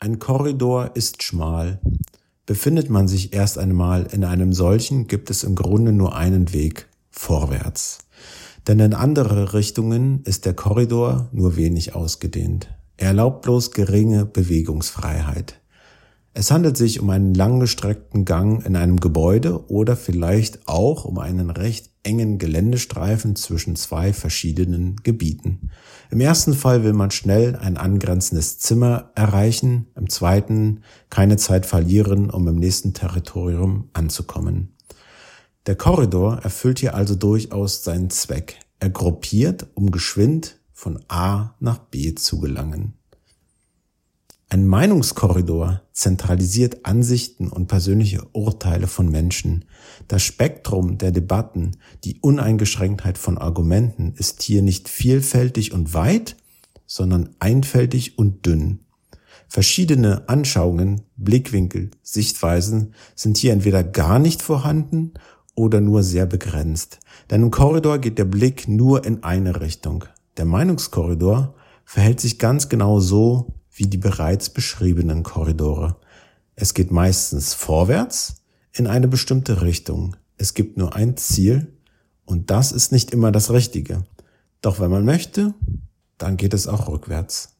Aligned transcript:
Ein 0.00 0.20
Korridor 0.20 0.92
ist 0.94 1.24
schmal. 1.24 1.80
Befindet 2.46 2.88
man 2.88 3.08
sich 3.08 3.32
erst 3.32 3.58
einmal 3.58 4.06
in 4.12 4.22
einem 4.22 4.52
solchen, 4.52 5.08
gibt 5.08 5.28
es 5.28 5.42
im 5.42 5.56
Grunde 5.56 5.90
nur 5.90 6.14
einen 6.14 6.52
Weg 6.52 6.86
vorwärts. 7.10 7.98
Denn 8.68 8.78
in 8.78 8.94
andere 8.94 9.54
Richtungen 9.54 10.22
ist 10.22 10.46
der 10.46 10.54
Korridor 10.54 11.28
nur 11.32 11.56
wenig 11.56 11.96
ausgedehnt. 11.96 12.68
Er 12.96 13.08
erlaubt 13.08 13.42
bloß 13.42 13.72
geringe 13.72 14.24
Bewegungsfreiheit. 14.24 15.60
Es 16.38 16.52
handelt 16.52 16.76
sich 16.76 17.00
um 17.00 17.10
einen 17.10 17.34
langgestreckten 17.34 18.24
Gang 18.24 18.64
in 18.64 18.76
einem 18.76 19.00
Gebäude 19.00 19.68
oder 19.68 19.96
vielleicht 19.96 20.68
auch 20.68 21.04
um 21.04 21.18
einen 21.18 21.50
recht 21.50 21.90
engen 22.04 22.38
Geländestreifen 22.38 23.34
zwischen 23.34 23.74
zwei 23.74 24.12
verschiedenen 24.12 24.94
Gebieten. 25.02 25.70
Im 26.12 26.20
ersten 26.20 26.54
Fall 26.54 26.84
will 26.84 26.92
man 26.92 27.10
schnell 27.10 27.56
ein 27.56 27.76
angrenzendes 27.76 28.60
Zimmer 28.60 29.10
erreichen, 29.16 29.88
im 29.96 30.08
zweiten 30.08 30.84
keine 31.10 31.38
Zeit 31.38 31.66
verlieren, 31.66 32.30
um 32.30 32.46
im 32.46 32.54
nächsten 32.54 32.94
Territorium 32.94 33.88
anzukommen. 33.92 34.76
Der 35.66 35.74
Korridor 35.74 36.38
erfüllt 36.44 36.78
hier 36.78 36.94
also 36.94 37.16
durchaus 37.16 37.82
seinen 37.82 38.10
Zweck. 38.10 38.60
Er 38.78 38.90
gruppiert, 38.90 39.66
um 39.74 39.90
geschwind 39.90 40.60
von 40.72 41.00
A 41.08 41.56
nach 41.58 41.78
B 41.78 42.14
zu 42.14 42.38
gelangen. 42.38 42.97
Ein 44.58 44.66
Meinungskorridor 44.66 45.82
zentralisiert 45.92 46.84
Ansichten 46.84 47.46
und 47.46 47.68
persönliche 47.68 48.26
Urteile 48.32 48.88
von 48.88 49.08
Menschen. 49.08 49.66
Das 50.08 50.24
Spektrum 50.24 50.98
der 50.98 51.12
Debatten, 51.12 51.76
die 52.02 52.18
Uneingeschränktheit 52.18 53.18
von 53.18 53.38
Argumenten 53.38 54.14
ist 54.16 54.42
hier 54.42 54.62
nicht 54.62 54.88
vielfältig 54.88 55.72
und 55.72 55.94
weit, 55.94 56.34
sondern 56.86 57.36
einfältig 57.38 58.18
und 58.18 58.46
dünn. 58.46 58.80
Verschiedene 59.46 60.28
Anschauungen, 60.28 61.02
Blickwinkel, 61.16 61.92
Sichtweisen 62.02 62.94
sind 63.14 63.36
hier 63.36 63.52
entweder 63.52 63.84
gar 63.84 64.18
nicht 64.18 64.42
vorhanden 64.42 65.12
oder 65.54 65.80
nur 65.80 66.02
sehr 66.02 66.26
begrenzt. 66.26 66.98
Denn 67.30 67.42
im 67.42 67.52
Korridor 67.52 67.98
geht 68.00 68.18
der 68.18 68.24
Blick 68.24 68.66
nur 68.66 69.04
in 69.04 69.22
eine 69.22 69.60
Richtung. 69.60 70.06
Der 70.36 70.46
Meinungskorridor 70.46 71.54
verhält 71.84 72.18
sich 72.18 72.40
ganz 72.40 72.68
genau 72.68 72.98
so, 72.98 73.54
wie 73.78 73.86
die 73.86 73.96
bereits 73.96 74.50
beschriebenen 74.50 75.22
Korridore. 75.22 75.96
Es 76.56 76.74
geht 76.74 76.90
meistens 76.90 77.54
vorwärts 77.54 78.42
in 78.72 78.88
eine 78.88 79.06
bestimmte 79.06 79.62
Richtung. 79.62 80.16
Es 80.36 80.54
gibt 80.54 80.76
nur 80.76 80.96
ein 80.96 81.16
Ziel 81.16 81.72
und 82.24 82.50
das 82.50 82.72
ist 82.72 82.90
nicht 82.90 83.12
immer 83.12 83.30
das 83.30 83.52
Richtige. 83.52 84.04
Doch 84.60 84.80
wenn 84.80 84.90
man 84.90 85.04
möchte, 85.04 85.54
dann 86.18 86.36
geht 86.36 86.54
es 86.54 86.66
auch 86.66 86.88
rückwärts. 86.88 87.57